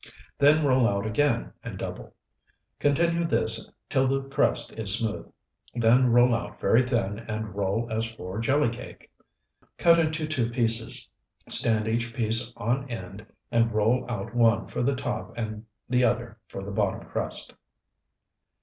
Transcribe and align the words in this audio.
Then 0.39 0.65
roll 0.65 0.87
out 0.87 1.05
again 1.05 1.53
and 1.63 1.77
double. 1.77 2.15
Continue 2.79 3.23
this 3.23 3.69
till 3.87 4.07
the 4.07 4.23
crust 4.23 4.71
is 4.71 4.97
smooth; 4.97 5.31
then 5.75 6.09
roll 6.11 6.33
out 6.33 6.59
very 6.59 6.81
thin 6.81 7.19
and 7.19 7.53
roll 7.53 7.87
as 7.91 8.09
for 8.13 8.39
jelly 8.39 8.69
cake. 8.69 9.11
Cut 9.77 9.99
into 9.99 10.27
two 10.27 10.49
pieces, 10.49 11.07
stand 11.49 11.87
each 11.87 12.15
piece 12.15 12.51
on 12.57 12.89
end, 12.89 13.27
and 13.51 13.71
roll 13.75 14.03
out 14.09 14.33
one 14.33 14.65
for 14.65 14.81
the 14.81 14.95
top 14.95 15.37
and 15.37 15.67
the 15.87 16.03
other 16.03 16.39
for 16.47 16.63
the 16.63 16.71
bottom 16.71 17.01
crust. 17.07 17.53